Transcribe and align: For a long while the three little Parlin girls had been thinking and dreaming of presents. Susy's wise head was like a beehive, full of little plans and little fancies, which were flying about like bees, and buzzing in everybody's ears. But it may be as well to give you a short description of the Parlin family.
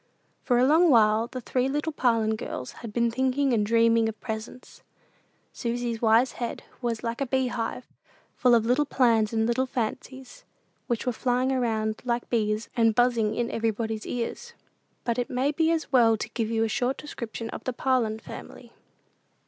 For 0.41 0.57
a 0.57 0.65
long 0.65 0.89
while 0.89 1.27
the 1.27 1.41
three 1.41 1.69
little 1.69 1.91
Parlin 1.93 2.35
girls 2.35 2.71
had 2.81 2.91
been 2.91 3.11
thinking 3.11 3.53
and 3.53 3.63
dreaming 3.63 4.09
of 4.09 4.19
presents. 4.19 4.81
Susy's 5.53 6.01
wise 6.01 6.31
head 6.31 6.63
was 6.81 7.03
like 7.03 7.21
a 7.21 7.27
beehive, 7.27 7.85
full 8.35 8.55
of 8.55 8.65
little 8.65 8.87
plans 8.87 9.31
and 9.31 9.45
little 9.45 9.67
fancies, 9.67 10.43
which 10.87 11.05
were 11.05 11.11
flying 11.13 11.51
about 11.55 12.03
like 12.03 12.31
bees, 12.31 12.67
and 12.75 12.95
buzzing 12.95 13.35
in 13.35 13.51
everybody's 13.51 14.07
ears. 14.07 14.53
But 15.03 15.19
it 15.19 15.29
may 15.29 15.51
be 15.51 15.69
as 15.69 15.91
well 15.91 16.17
to 16.17 16.29
give 16.29 16.49
you 16.49 16.63
a 16.63 16.67
short 16.67 16.97
description 16.97 17.51
of 17.51 17.63
the 17.65 17.71
Parlin 17.73 18.17
family. 18.19 18.73